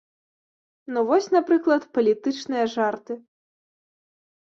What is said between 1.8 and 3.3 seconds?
палітычныя жарты.